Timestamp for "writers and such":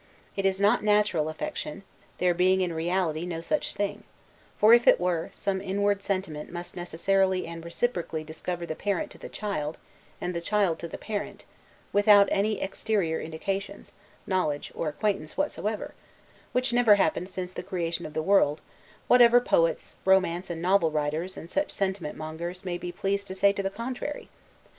20.89-21.69